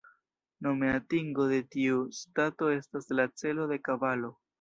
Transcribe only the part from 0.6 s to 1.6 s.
Nome atingo de